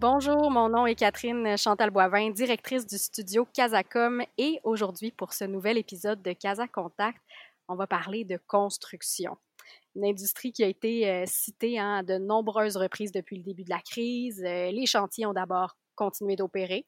Bonjour, 0.00 0.50
mon 0.50 0.68
nom 0.68 0.86
est 0.86 0.96
Catherine 0.96 1.56
Chantal 1.56 1.90
Boivin, 1.90 2.30
directrice 2.30 2.86
du 2.86 2.98
studio 2.98 3.46
Casacom 3.54 4.22
et 4.36 4.60
aujourd'hui 4.64 5.12
pour 5.12 5.32
ce 5.32 5.44
nouvel 5.44 5.78
épisode 5.78 6.20
de 6.22 6.32
Casa 6.32 6.66
Contact, 6.66 7.22
on 7.68 7.76
va 7.76 7.86
parler 7.86 8.24
de 8.24 8.38
construction. 8.46 9.36
Une 9.94 10.04
industrie 10.04 10.52
qui 10.52 10.64
a 10.64 10.66
été 10.66 11.08
euh, 11.08 11.24
citée 11.26 11.78
hein, 11.78 11.98
à 11.98 12.02
de 12.02 12.18
nombreuses 12.18 12.76
reprises 12.76 13.12
depuis 13.12 13.36
le 13.36 13.44
début 13.44 13.64
de 13.64 13.70
la 13.70 13.80
crise. 13.80 14.42
Euh, 14.44 14.70
les 14.70 14.86
chantiers 14.86 15.26
ont 15.26 15.32
d'abord 15.32 15.76
continué 15.94 16.36
d'opérer, 16.36 16.86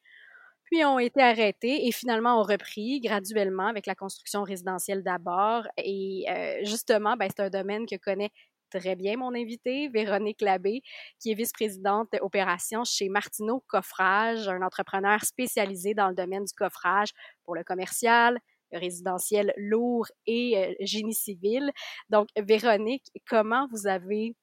puis 0.65 0.85
ont 0.85 0.99
été 0.99 1.23
arrêtés 1.23 1.87
et 1.87 1.93
finalement 1.93 2.41
ont 2.41 2.43
repris 2.43 3.01
graduellement 3.01 3.69
avec 3.69 3.87
la 3.87 3.95
construction 3.95 4.43
résidentielle 4.43 5.03
d'abord. 5.03 5.63
Et 5.77 6.27
euh, 6.29 6.65
justement, 6.65 7.17
ben, 7.17 7.29
c'est 7.35 7.43
un 7.43 7.51
domaine 7.51 7.87
que 7.87 7.97
connaît 7.97 8.33
très 8.71 8.97
bien 8.97 9.17
mon 9.17 9.35
invité, 9.35 9.89
Véronique 9.89 10.41
Labbé, 10.41 10.83
qui 11.21 11.31
est 11.31 11.35
vice-présidente 11.35 12.09
opération 12.21 12.85
chez 12.85 13.09
Martineau 13.09 13.65
Coffrage, 13.67 14.49
un 14.49 14.63
entrepreneur 14.63 15.25
spécialisé 15.25 15.95
dans 15.95 16.09
le 16.09 16.15
domaine 16.15 16.45
du 16.45 16.53
coffrage 16.53 17.11
pour 17.45 17.55
le 17.55 17.65
commercial, 17.65 18.39
le 18.73 18.79
résidentiel 18.79 19.53
lourd 19.57 20.07
et 20.27 20.59
euh, 20.59 20.75
génie 20.81 21.15
civil. 21.15 21.71
Donc, 22.11 22.29
Véronique, 22.37 23.07
comment 23.29 23.69
vous 23.71 23.87
avez, 23.87 24.35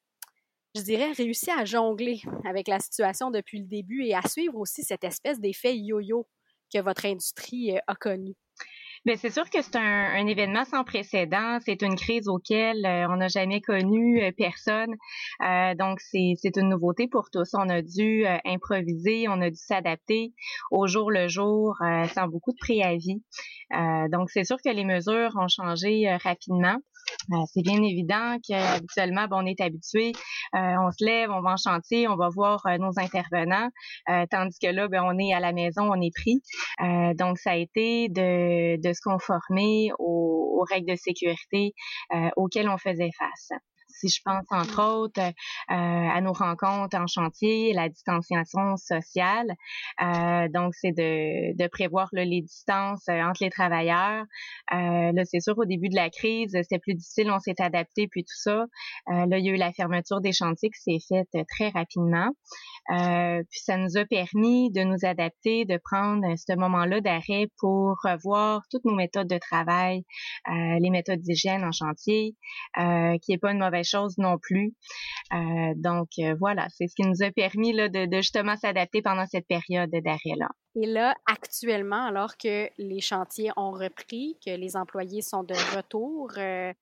je 0.74 0.82
dirais, 0.82 1.12
réussi 1.12 1.50
à 1.50 1.64
jongler 1.64 2.20
avec 2.44 2.68
la 2.68 2.80
situation 2.80 3.30
depuis 3.30 3.58
le 3.58 3.66
début 3.66 4.04
et 4.04 4.14
à 4.14 4.22
suivre 4.22 4.58
aussi 4.58 4.82
cette 4.82 5.04
espèce 5.04 5.40
d'effet 5.40 5.76
yo-yo 5.76 6.26
que 6.72 6.80
votre 6.80 7.06
industrie 7.06 7.76
euh, 7.76 7.80
a 7.86 7.94
connu? 7.94 8.34
Bien, 9.04 9.16
c'est 9.16 9.30
sûr 9.30 9.50
que 9.50 9.60
c'est 9.60 9.76
un, 9.76 10.26
événement 10.26 10.64
sans 10.64 10.82
précédent. 10.82 11.58
C'est 11.60 11.82
une 11.82 11.94
crise 11.94 12.26
auquel 12.26 12.86
euh, 12.86 13.06
on 13.10 13.16
n'a 13.16 13.28
jamais 13.28 13.60
connu 13.60 14.22
euh, 14.22 14.32
personne. 14.34 14.94
Euh, 15.42 15.74
donc, 15.74 16.00
c'est 16.00 16.56
une 16.56 16.70
nouveauté 16.70 17.06
pour 17.06 17.28
tous. 17.30 17.50
On 17.52 17.68
a 17.68 17.82
dû 17.82 18.24
improviser, 18.46 19.26
on 19.28 19.42
a 19.42 19.50
dû 19.50 19.56
s'adapter 19.56 20.32
au 20.70 20.86
jour 20.86 21.10
le 21.10 21.28
jour 21.28 21.76
sans 22.14 22.28
beaucoup 22.28 22.52
de 22.52 22.58
préavis. 22.58 23.22
donc, 24.10 24.30
c'est 24.30 24.44
sûr 24.44 24.56
que 24.64 24.70
les 24.70 24.84
mesures 24.84 25.32
ont 25.36 25.48
changé 25.48 26.16
rapidement. 26.22 26.78
Euh, 27.32 27.36
c'est 27.52 27.62
bien 27.62 27.82
évident 27.82 28.36
qu'habituellement, 28.46 29.26
bon, 29.28 29.42
on 29.42 29.46
est 29.46 29.60
habitué, 29.60 30.12
euh, 30.54 30.58
on 30.80 30.90
se 30.90 31.04
lève, 31.04 31.30
on 31.30 31.40
va 31.40 31.52
en 31.52 31.56
chantier, 31.56 32.08
on 32.08 32.16
va 32.16 32.28
voir 32.28 32.64
euh, 32.66 32.78
nos 32.78 32.98
intervenants, 32.98 33.68
tandis 34.30 34.58
que 34.58 34.68
là, 34.68 34.88
ben, 34.88 35.02
on 35.04 35.18
est 35.18 35.32
à 35.32 35.40
la 35.40 35.52
maison, 35.52 35.90
on 35.90 36.00
est 36.00 36.14
pris. 36.14 36.42
donc, 37.16 37.38
ça 37.38 37.52
a 37.52 37.56
été 37.56 38.08
de, 38.08 38.80
de 38.80 38.92
se 38.92 39.00
conformer 39.02 39.90
aux, 39.98 40.58
aux 40.60 40.64
règles 40.64 40.90
de 40.90 40.96
sécurité 40.96 41.72
auxquelles 42.36 42.68
on 42.68 42.78
faisait 42.78 43.10
face. 43.18 43.50
Si 43.94 44.08
je 44.08 44.20
pense 44.24 44.44
entre 44.50 44.80
mmh. 44.80 44.84
autres 44.84 45.20
euh, 45.20 45.32
à 45.70 46.20
nos 46.20 46.32
rencontres 46.32 46.96
en 46.96 47.06
chantier, 47.06 47.72
la 47.72 47.88
distanciation 47.88 48.76
sociale, 48.76 49.54
euh, 50.02 50.48
donc 50.48 50.74
c'est 50.74 50.92
de, 50.92 51.56
de 51.56 51.68
prévoir 51.68 52.08
les 52.12 52.42
distances 52.42 53.08
euh, 53.08 53.22
entre 53.22 53.42
les 53.42 53.50
travailleurs. 53.50 54.24
là, 54.70 55.24
c'est 55.24 55.40
sûr, 55.40 55.56
au 55.56 55.64
début 55.64 55.88
de 55.88 55.94
la 55.94 56.10
crise, 56.10 56.52
c'était 56.52 56.78
plus 56.78 56.94
difficile, 56.94 57.30
on 57.30 57.38
s'est 57.38 57.60
adapté, 57.60 58.08
puis 58.08 58.24
tout 58.24 58.36
ça. 58.36 58.66
là, 59.06 59.38
il 59.38 59.44
y 59.44 59.50
a 59.50 59.52
eu 59.52 59.56
la 59.56 59.72
fermeture 59.72 60.20
des 60.20 60.32
chantiers 60.32 60.70
qui 60.70 60.98
s'est 60.98 61.06
faite 61.08 61.46
très 61.48 61.68
rapidement. 61.68 62.30
puis 62.88 63.60
ça 63.60 63.76
nous 63.76 63.96
a 63.96 64.04
permis 64.04 64.70
de 64.72 64.82
nous 64.82 65.04
adapter, 65.04 65.64
de 65.64 65.78
prendre 65.82 66.26
ce 66.36 66.56
moment-là 66.56 67.00
d'arrêt 67.00 67.48
pour 67.58 67.96
revoir 68.02 68.62
toutes 68.70 68.84
nos 68.84 68.94
méthodes 68.94 69.28
de 69.28 69.38
travail, 69.38 70.04
les 70.48 70.90
méthodes 70.90 71.20
d'hygiène 71.20 71.64
en 71.64 71.72
chantier, 71.72 72.34
qui 73.22 73.32
est 73.32 73.38
pas 73.40 73.52
une 73.52 73.58
mauvaise 73.58 73.83
non 74.18 74.38
plus. 74.38 74.74
Euh, 75.32 75.72
donc 75.76 76.08
euh, 76.18 76.34
voilà, 76.38 76.66
c'est 76.70 76.88
ce 76.88 76.94
qui 76.94 77.08
nous 77.08 77.22
a 77.22 77.30
permis 77.30 77.72
là, 77.72 77.88
de, 77.88 78.08
justement 78.16 78.56
s'adapter 78.56 79.02
pendant 79.02 79.26
cette 79.26 79.46
période 79.46 79.90
d'arrêt-là. 79.90 80.48
Et 80.76 80.86
là, 80.86 81.14
actuellement, 81.26 82.04
alors 82.06 82.36
que 82.36 82.68
les 82.78 83.00
chantiers 83.00 83.50
ont 83.56 83.70
repris, 83.70 84.36
que 84.44 84.50
les 84.50 84.76
employés 84.76 85.22
sont 85.22 85.44
de 85.44 85.54
retour, 85.76 86.32
euh, 86.36 86.72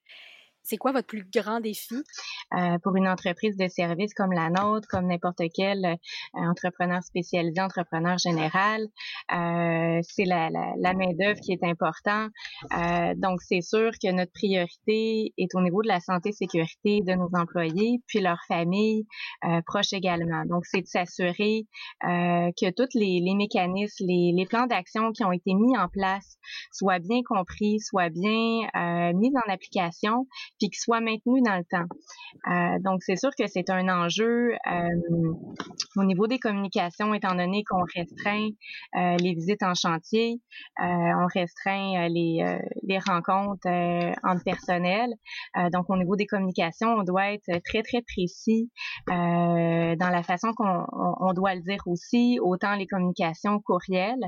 c'est 0.62 0.76
quoi 0.76 0.92
votre 0.92 1.06
plus 1.06 1.24
grand 1.32 1.60
défi? 1.60 2.02
Euh, 2.54 2.78
pour 2.82 2.96
une 2.96 3.08
entreprise 3.08 3.56
de 3.56 3.68
service 3.68 4.12
comme 4.14 4.32
la 4.32 4.50
nôtre, 4.50 4.86
comme 4.88 5.06
n'importe 5.06 5.42
quel 5.54 5.84
euh, 5.84 5.96
entrepreneur 6.34 7.02
spécialisé, 7.02 7.60
entrepreneur 7.60 8.18
général, 8.18 8.82
euh, 9.32 10.00
c'est 10.02 10.24
la, 10.24 10.50
la, 10.50 10.74
la 10.78 10.94
main-d'œuvre 10.94 11.40
qui 11.40 11.52
est 11.52 11.64
important. 11.64 12.28
Euh, 12.76 13.14
donc, 13.16 13.40
c'est 13.42 13.62
sûr 13.62 13.90
que 14.02 14.10
notre 14.12 14.32
priorité 14.32 15.32
est 15.38 15.54
au 15.54 15.60
niveau 15.60 15.82
de 15.82 15.88
la 15.88 16.00
santé 16.00 16.32
sécurité 16.32 17.00
de 17.00 17.14
nos 17.14 17.30
employés, 17.34 18.02
puis 18.06 18.20
leurs 18.20 18.42
familles 18.48 19.06
euh, 19.44 19.60
proches 19.66 19.92
également. 19.92 20.44
Donc, 20.44 20.66
c'est 20.66 20.82
de 20.82 20.86
s'assurer 20.86 21.66
que 22.02 22.70
tous 22.70 22.98
les, 22.98 23.20
les 23.20 23.34
mécanismes, 23.34 24.04
les, 24.06 24.32
les 24.36 24.46
plans 24.46 24.66
d'action 24.66 25.12
qui 25.12 25.24
ont 25.24 25.32
été 25.32 25.54
mis 25.54 25.76
en 25.76 25.88
place 25.88 26.36
soient 26.70 26.98
bien 26.98 27.20
compris, 27.26 27.80
soient 27.80 28.10
bien 28.10 28.68
mis 29.12 29.32
en 29.36 29.52
application 29.52 30.26
puis 30.62 30.70
qu'il 30.70 30.80
soit 30.80 31.00
maintenu 31.00 31.42
dans 31.42 31.56
le 31.56 31.64
temps. 31.64 31.88
Euh, 32.48 32.78
donc, 32.80 33.02
c'est 33.02 33.16
sûr 33.16 33.30
que 33.36 33.46
c'est 33.48 33.68
un 33.68 33.88
enjeu 33.88 34.52
euh, 34.52 35.32
au 35.96 36.04
niveau 36.04 36.28
des 36.28 36.38
communications, 36.38 37.12
étant 37.14 37.34
donné 37.34 37.64
qu'on 37.64 37.82
restreint 37.96 38.48
euh, 38.96 39.16
les 39.18 39.34
visites 39.34 39.62
en 39.64 39.74
chantier, 39.74 40.40
on 40.78 41.26
restreint 41.34 42.08
les, 42.08 42.98
rencontres 43.06 43.66
entre 44.22 44.44
personnel. 44.44 45.10
donc, 45.72 45.88
au 45.88 45.96
niveau 45.96 46.14
des 46.14 46.26
communications, 46.26 46.94
on 46.94 47.02
doit 47.02 47.32
être 47.32 47.50
très, 47.64 47.82
très 47.82 48.02
précis 48.02 48.70
dans 49.08 49.96
la 49.98 50.22
façon 50.22 50.52
qu'on 50.54 50.86
on, 50.90 51.32
doit 51.32 51.54
le 51.54 51.62
dire 51.62 51.80
aussi, 51.86 52.38
autant 52.40 52.76
les 52.76 52.86
communications 52.86 53.60
courriels, 53.60 54.24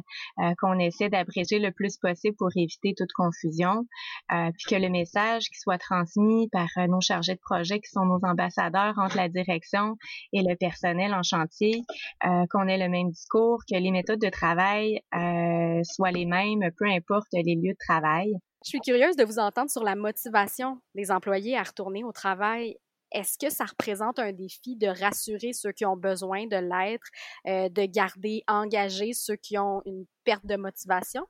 qu'on 0.58 0.78
essaie 0.78 1.08
d'abréger 1.08 1.58
le 1.58 1.70
plus 1.70 1.96
possible 1.98 2.36
pour 2.36 2.48
éviter 2.56 2.94
toute 2.96 3.12
confusion, 3.12 3.86
puis 4.28 4.64
que 4.68 4.76
le 4.76 4.88
message 4.88 5.44
qui 5.44 5.58
soit 5.58 5.78
transmis 5.78 6.23
par 6.50 6.68
euh, 6.78 6.86
nos 6.86 7.00
chargés 7.00 7.34
de 7.34 7.40
projet 7.40 7.80
qui 7.80 7.90
sont 7.90 8.04
nos 8.04 8.20
ambassadeurs 8.22 8.94
entre 8.98 9.16
la 9.16 9.28
direction 9.28 9.96
et 10.32 10.42
le 10.42 10.56
personnel 10.56 11.14
en 11.14 11.22
chantier, 11.22 11.82
euh, 12.24 12.44
qu'on 12.50 12.68
ait 12.68 12.78
le 12.78 12.88
même 12.88 13.10
discours, 13.10 13.60
que 13.70 13.76
les 13.76 13.90
méthodes 13.90 14.20
de 14.20 14.30
travail 14.30 15.00
euh, 15.14 15.82
soient 15.84 16.10
les 16.10 16.26
mêmes, 16.26 16.70
peu 16.76 16.86
importe 16.86 17.28
les 17.32 17.54
lieux 17.54 17.72
de 17.72 17.86
travail. 17.86 18.34
Je 18.64 18.70
suis 18.70 18.80
curieuse 18.80 19.16
de 19.16 19.24
vous 19.24 19.38
entendre 19.38 19.70
sur 19.70 19.82
la 19.82 19.94
motivation 19.94 20.78
des 20.94 21.10
employés 21.10 21.56
à 21.56 21.62
retourner 21.62 22.04
au 22.04 22.12
travail 22.12 22.76
est-ce 23.12 23.38
que 23.38 23.48
ça 23.48 23.64
représente 23.64 24.18
un 24.18 24.32
défi 24.32 24.74
de 24.74 24.88
rassurer 24.88 25.52
ceux 25.52 25.70
qui 25.70 25.86
ont 25.86 25.96
besoin 25.96 26.48
de 26.48 26.56
l'être, 26.56 27.06
de 27.46 27.86
garder 27.86 28.42
engagés 28.48 29.12
ceux 29.12 29.36
qui 29.36 29.56
ont 29.56 29.82
une 29.86 30.04
perte 30.24 30.44
de 30.46 30.56
motivation? 30.56 31.24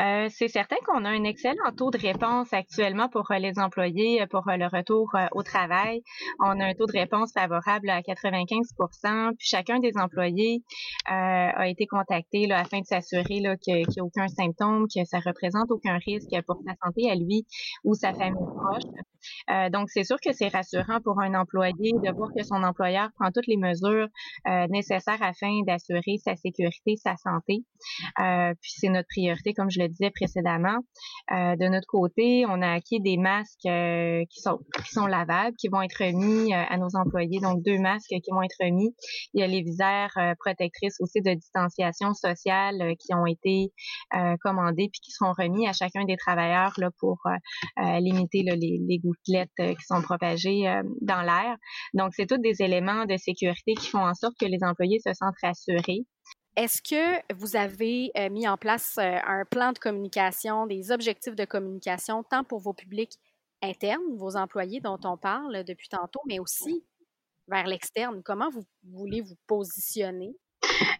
Euh, 0.00 0.28
c'est 0.30 0.48
certain 0.48 0.76
qu'on 0.86 1.04
a 1.04 1.10
un 1.10 1.24
excellent 1.24 1.72
taux 1.76 1.90
de 1.90 1.98
réponse 1.98 2.52
actuellement 2.52 3.08
pour 3.08 3.30
euh, 3.30 3.38
les 3.38 3.58
employés 3.58 4.22
euh, 4.22 4.26
pour 4.26 4.44
le 4.46 4.66
retour 4.66 5.10
au 5.32 5.42
travail. 5.42 6.02
On 6.40 6.60
a 6.60 6.66
un 6.66 6.74
taux 6.74 6.86
de 6.86 6.98
réponse 6.98 7.32
favorable 7.32 7.90
à 7.90 8.00
95% 8.00 9.34
puis 9.36 9.46
chacun 9.46 9.78
des 9.78 9.92
employés 9.96 10.62
a 11.06 11.68
été 11.68 11.86
contacté 11.86 12.50
afin 12.52 12.80
de 12.80 12.84
s'assurer 12.84 13.40
qu'il 13.60 13.74
n'y 13.74 14.00
a 14.00 14.04
aucun 14.04 14.28
symptôme, 14.28 14.86
que 14.94 15.04
ça 15.04 15.18
représente 15.20 15.70
aucun 15.70 15.98
risque 15.98 16.34
pour 16.46 16.60
sa 16.66 16.74
santé 16.84 17.10
à 17.10 17.14
lui 17.14 17.46
ou 17.84 17.94
sa 17.94 18.12
famille 18.12 18.46
proche. 18.56 19.04
Euh, 19.50 19.70
donc, 19.70 19.88
c'est 19.90 20.04
sûr 20.04 20.16
que 20.24 20.32
c'est 20.32 20.48
rassurant 20.48 21.00
pour 21.02 21.20
un 21.20 21.34
employé 21.34 21.92
de 21.92 22.14
voir 22.14 22.30
que 22.36 22.42
son 22.44 22.62
employeur 22.62 23.10
prend 23.18 23.30
toutes 23.30 23.46
les 23.46 23.56
mesures 23.56 24.08
euh, 24.46 24.66
nécessaires 24.68 25.22
afin 25.22 25.60
d'assurer 25.66 26.18
sa 26.22 26.36
sécurité, 26.36 26.96
sa 26.96 27.16
santé. 27.16 27.64
Euh, 28.20 28.52
puis, 28.60 28.72
c'est 28.76 28.88
notre 28.88 29.08
priorité, 29.08 29.54
comme 29.54 29.70
je 29.70 29.80
le 29.80 29.88
disais 29.88 30.10
précédemment. 30.10 30.78
de 31.30 31.68
notre 31.68 31.86
côté, 31.86 32.44
on 32.46 32.62
a 32.62 32.72
acquis 32.72 33.00
des 33.00 33.16
masques 33.16 33.60
qui 33.62 34.40
sont 34.40 35.06
lavables, 35.06 35.56
qui 35.56 35.68
vont 35.68 35.82
être 35.82 36.04
remis 36.04 36.52
à 36.52 36.76
nos 36.76 36.94
employés. 36.96 37.40
Donc, 37.40 37.62
deux 37.62 37.78
masques 37.78 38.08
qui 38.08 38.30
vont 38.30 38.42
être 38.42 38.56
remis. 38.60 38.94
Il 39.34 39.40
y 39.40 39.42
a 39.42 39.46
les 39.46 39.62
visières 39.62 40.16
protectrices 40.38 40.96
aussi 41.00 41.20
de 41.20 41.34
distanciation 41.34 42.14
sociale 42.14 42.94
qui 42.98 43.14
ont 43.14 43.26
été 43.26 43.72
commandés 44.42 44.88
puis 44.90 45.00
qui 45.02 45.10
seront 45.10 45.32
remis 45.32 45.66
à 45.68 45.72
chacun 45.72 46.04
des 46.04 46.16
travailleurs 46.16 46.72
là 46.78 46.90
pour 46.98 47.18
limiter 47.76 48.42
les, 48.42 48.56
les 48.56 48.98
gouttelettes 49.08 49.50
qui 49.56 49.84
sont 49.86 50.02
propagées 50.02 50.64
dans 51.00 51.22
l'air. 51.22 51.56
Donc, 51.94 52.12
c'est 52.14 52.26
tous 52.26 52.38
des 52.38 52.62
éléments 52.62 53.04
de 53.04 53.16
sécurité 53.16 53.74
qui 53.74 53.88
font 53.88 54.04
en 54.04 54.14
sorte 54.14 54.34
que 54.38 54.46
les 54.46 54.58
employés 54.62 55.00
se 55.00 55.12
sentent 55.14 55.36
rassurés. 55.42 56.04
Est-ce 56.56 56.82
que 56.82 57.34
vous 57.34 57.56
avez 57.56 58.10
mis 58.30 58.48
en 58.48 58.56
place 58.56 58.98
un 58.98 59.44
plan 59.50 59.72
de 59.72 59.78
communication, 59.78 60.66
des 60.66 60.90
objectifs 60.90 61.36
de 61.36 61.44
communication, 61.44 62.24
tant 62.24 62.44
pour 62.44 62.60
vos 62.60 62.72
publics 62.72 63.18
internes, 63.62 64.16
vos 64.16 64.36
employés 64.36 64.80
dont 64.80 64.98
on 65.04 65.16
parle 65.16 65.64
depuis 65.64 65.88
tantôt, 65.88 66.20
mais 66.26 66.38
aussi 66.38 66.84
vers 67.48 67.66
l'externe? 67.66 68.22
Comment 68.24 68.50
vous 68.50 68.64
voulez 68.92 69.20
vous 69.20 69.36
positionner? 69.46 70.34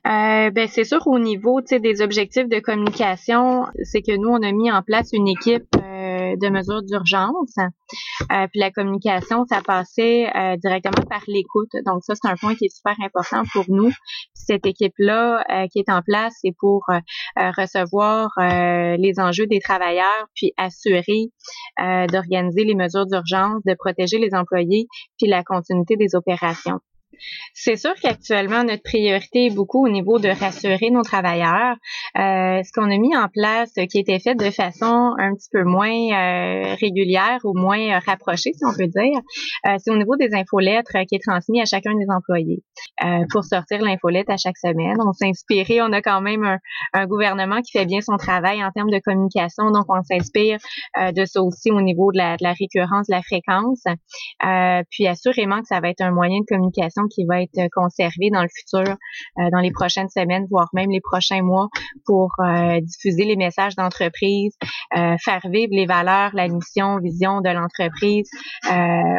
Euh, 0.06 0.50
ben 0.50 0.66
c'est 0.68 0.84
sûr 0.84 1.06
au 1.06 1.18
niveau 1.18 1.60
des 1.60 2.00
objectifs 2.00 2.48
de 2.48 2.58
communication, 2.60 3.66
c'est 3.82 4.00
que 4.00 4.16
nous 4.16 4.30
on 4.30 4.42
a 4.42 4.52
mis 4.52 4.70
en 4.72 4.82
place 4.82 5.10
une 5.12 5.28
équipe 5.28 5.68
euh, 5.76 6.07
de 6.36 6.48
mesures 6.48 6.82
d'urgence. 6.82 7.54
Euh, 7.58 8.46
puis 8.50 8.60
la 8.60 8.70
communication, 8.70 9.44
ça 9.48 9.60
passait 9.62 10.28
euh, 10.34 10.56
directement 10.56 11.04
par 11.08 11.22
l'écoute. 11.26 11.70
Donc 11.86 12.02
ça 12.04 12.14
c'est 12.14 12.28
un 12.28 12.36
point 12.36 12.54
qui 12.54 12.66
est 12.66 12.74
super 12.74 12.94
important 13.04 13.42
pour 13.52 13.64
nous. 13.68 13.92
Cette 14.34 14.66
équipe 14.66 14.94
là 14.98 15.44
qui 15.72 15.78
est 15.80 15.90
en 15.90 16.02
place, 16.02 16.34
c'est 16.40 16.54
pour 16.58 16.86
recevoir 17.36 18.30
les 18.38 19.14
enjeux 19.18 19.46
des 19.46 19.60
travailleurs, 19.60 20.26
puis 20.34 20.52
assurer 20.56 21.30
d'organiser 21.78 22.64
les 22.64 22.74
mesures 22.74 23.06
d'urgence, 23.06 23.62
de 23.66 23.74
protéger 23.74 24.18
les 24.18 24.34
employés, 24.34 24.86
puis 25.18 25.28
la 25.28 25.42
continuité 25.42 25.96
des 25.96 26.14
opérations. 26.14 26.80
C'est 27.54 27.76
sûr 27.76 27.94
qu'actuellement, 28.00 28.64
notre 28.64 28.82
priorité 28.82 29.46
est 29.46 29.54
beaucoup 29.54 29.84
au 29.84 29.88
niveau 29.88 30.18
de 30.18 30.28
rassurer 30.28 30.90
nos 30.90 31.02
travailleurs. 31.02 31.76
Euh, 32.18 32.62
ce 32.62 32.72
qu'on 32.72 32.90
a 32.90 32.98
mis 32.98 33.16
en 33.16 33.28
place, 33.28 33.70
euh, 33.78 33.86
qui 33.86 33.98
était 33.98 34.18
fait 34.18 34.34
de 34.34 34.50
façon 34.50 35.14
un 35.18 35.34
petit 35.34 35.48
peu 35.52 35.64
moins 35.64 35.88
euh, 35.88 36.74
régulière 36.80 37.38
ou 37.44 37.56
moins 37.56 37.98
rapprochée, 38.00 38.52
si 38.52 38.64
on 38.64 38.74
peut 38.74 38.86
dire, 38.88 39.20
c'est 39.78 39.90
au 39.90 39.96
niveau 39.96 40.16
des 40.16 40.34
infolettres 40.34 40.92
qui 41.08 41.14
est 41.14 41.22
transmis 41.24 41.60
à 41.60 41.64
chacun 41.64 41.94
des 41.94 42.06
employés 42.08 42.62
pour 43.30 43.44
sortir 43.44 43.82
l'infolette 43.82 44.30
à 44.30 44.36
chaque 44.36 44.56
semaine. 44.56 44.96
On 45.04 45.12
s'est 45.12 45.28
inspiré, 45.28 45.80
on 45.82 45.92
a 45.92 46.02
quand 46.02 46.20
même 46.20 46.58
un, 46.92 47.06
gouvernement 47.06 47.60
qui 47.62 47.78
fait 47.78 47.86
bien 47.86 48.00
son 48.00 48.16
travail 48.16 48.62
en 48.64 48.70
termes 48.70 48.90
de 48.90 48.98
communication, 48.98 49.70
donc 49.70 49.84
on 49.88 50.02
s'inspire 50.02 50.58
de 50.96 51.24
ça 51.24 51.42
aussi 51.42 51.70
au 51.70 51.80
niveau 51.80 52.12
de 52.12 52.18
la, 52.18 52.36
de 52.36 52.42
la 52.42 52.52
récurrence, 52.52 53.06
de 53.08 53.14
la 53.14 53.22
fréquence. 53.22 53.84
puis 54.90 55.06
assurément 55.06 55.60
que 55.60 55.66
ça 55.66 55.80
va 55.80 55.88
être 55.90 56.00
un 56.00 56.10
moyen 56.10 56.40
de 56.40 56.46
communication 56.46 57.02
qui 57.10 57.24
va 57.24 57.42
être 57.42 57.68
conservé 57.72 58.30
dans 58.32 58.42
le 58.42 58.48
futur, 58.48 58.96
euh, 59.38 59.50
dans 59.52 59.60
les 59.60 59.70
prochaines 59.70 60.08
semaines, 60.08 60.46
voire 60.50 60.68
même 60.72 60.90
les 60.90 61.00
prochains 61.00 61.42
mois, 61.42 61.68
pour 62.08 62.32
euh, 62.40 62.80
diffuser 62.80 63.24
les 63.24 63.36
messages 63.36 63.76
d'entreprise, 63.76 64.54
euh, 64.96 65.14
faire 65.22 65.42
vivre 65.44 65.72
les 65.72 65.84
valeurs, 65.84 66.30
la 66.32 66.48
mission, 66.48 66.98
vision 66.98 67.42
de 67.42 67.50
l'entreprise 67.50 68.30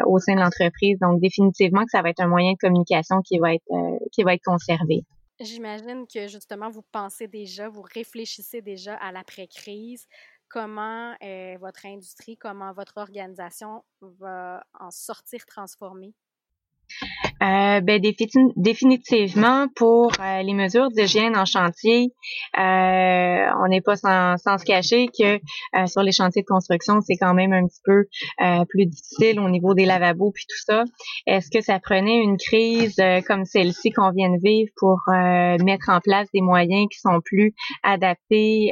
au 0.08 0.18
sein 0.18 0.34
de 0.34 0.40
l'entreprise. 0.40 0.98
Donc 1.00 1.22
définitivement 1.22 1.82
que 1.82 1.92
ça 1.92 2.02
va 2.02 2.10
être 2.10 2.20
un 2.20 2.28
moyen 2.28 2.54
de 2.54 2.58
communication 2.58 3.22
qui 3.22 3.38
va 3.38 3.54
être 3.54 3.64
qui 4.12 4.24
va 4.24 4.34
être 4.34 4.44
conservé. 4.44 5.04
J'imagine 5.40 6.06
que 6.12 6.28
justement 6.28 6.70
vous 6.70 6.84
pensez 6.92 7.28
déjà, 7.28 7.70
vous 7.70 7.84
réfléchissez 7.94 8.62
déjà 8.62 8.96
à 8.96 9.12
l'après-crise 9.12 10.08
comment 10.50 11.14
votre 11.60 11.86
industrie, 11.86 12.38
comment 12.38 12.74
votre 12.74 12.98
organisation 12.98 13.84
va 14.02 14.64
en 14.80 14.90
sortir 14.90 15.46
transformée? 15.46 16.16
Euh, 17.42 17.80
ben, 17.80 18.02
définitivement, 18.58 19.68
pour 19.76 20.12
euh, 20.20 20.42
les 20.42 20.54
mesures 20.54 20.90
d'hygiène 20.90 21.38
en 21.38 21.46
chantier, 21.46 22.12
euh, 22.58 23.46
on 23.64 23.68
n'est 23.70 23.80
pas 23.80 23.96
sans, 23.96 24.36
sans, 24.38 24.58
se 24.58 24.66
cacher 24.66 25.08
que 25.08 25.40
sur 25.88 26.04
les 26.04 26.12
chantiers 26.12 26.42
de 26.42 26.48
construction, 26.48 27.00
c'est 27.02 27.16
quand 27.16 27.34
même 27.34 27.54
un 27.54 27.66
petit 27.66 27.80
peu 27.84 28.06
plus 28.70 28.86
difficile 28.86 29.40
au 29.40 29.50
niveau 29.50 29.74
des 29.74 29.86
lavabos 29.86 30.32
puis 30.32 30.46
tout 30.50 30.62
ça. 30.66 30.84
Est-ce 31.28 31.50
que 31.50 31.62
ça 31.62 31.80
prenait 31.80 32.18
une 32.18 32.38
crise 32.38 33.02
comme 33.28 33.46
celle-ci 33.46 33.92
qu'on 33.92 34.12
vient 34.12 34.30
de 34.30 34.40
vivre 34.44 34.72
pour 34.76 35.00
mettre 35.08 35.90
en 35.90 36.00
place 36.02 36.28
des 36.34 36.42
moyens 36.42 36.88
qui 36.92 37.00
sont 37.00 37.22
plus 37.24 37.54
adaptés 37.84 38.72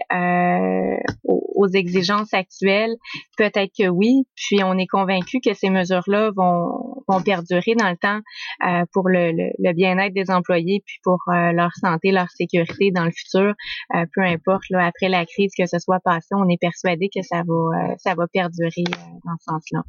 aux, 1.23 1.43
aux, 1.55 1.67
exigences 1.67 2.33
actuelles? 2.33 2.95
Peut-être 3.37 3.71
que 3.77 3.87
oui. 3.87 4.25
Puis 4.35 4.63
on 4.63 4.77
est 4.77 4.87
convaincu 4.87 5.39
que 5.39 5.53
ces 5.53 5.69
mesures-là 5.69 6.31
vont, 6.35 6.96
vont 7.07 7.21
perdurer 7.21 7.75
dans 7.75 7.89
le 7.89 7.97
temps 7.97 8.19
euh, 8.65 8.85
pour 8.93 9.09
le, 9.09 9.31
le, 9.31 9.73
bien-être 9.73 10.13
des 10.13 10.29
employés 10.29 10.83
puis 10.85 10.97
pour 11.03 11.19
euh, 11.29 11.51
leur 11.51 11.71
santé, 11.75 12.11
leur 12.11 12.29
sécurité 12.29 12.91
dans 12.91 13.05
le 13.05 13.11
futur. 13.11 13.53
Euh, 13.95 14.05
peu 14.13 14.21
importe, 14.21 14.63
là, 14.69 14.85
après 14.85 15.09
la 15.09 15.25
crise 15.25 15.51
que 15.57 15.65
ce 15.65 15.79
soit 15.79 15.99
passé, 15.99 16.27
on 16.31 16.47
est 16.49 16.59
persuadé 16.59 17.09
que 17.13 17.21
ça 17.21 17.43
va, 17.45 17.95
ça 17.97 18.15
va 18.15 18.27
perdurer 18.27 18.83
dans 19.25 19.37
ce 19.39 19.45
sens-là. 19.45 19.83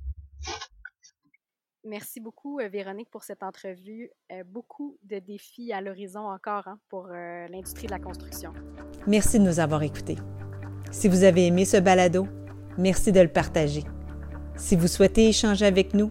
Merci 1.84 2.20
beaucoup, 2.20 2.58
Véronique, 2.70 3.08
pour 3.10 3.22
cette 3.22 3.42
entrevue. 3.42 4.10
beaucoup 4.46 4.98
de 5.04 5.18
défis 5.20 5.72
à 5.72 5.80
l'horizon 5.80 6.28
encore 6.28 6.68
hein, 6.68 6.78
pour 6.90 7.06
l'industrie 7.06 7.86
de 7.86 7.92
la 7.92 7.98
construction. 7.98 8.52
Merci 9.06 9.38
de 9.38 9.44
nous 9.44 9.58
avoir 9.58 9.82
écoutés. 9.82 10.16
Si 10.90 11.08
vous 11.08 11.22
avez 11.22 11.46
aimé 11.46 11.64
ce 11.64 11.78
balado, 11.78 12.26
merci 12.76 13.12
de 13.12 13.20
le 13.20 13.28
partager. 13.28 13.84
Si 14.56 14.76
vous 14.76 14.88
souhaitez 14.88 15.28
échanger 15.28 15.64
avec 15.64 15.94
nous, 15.94 16.10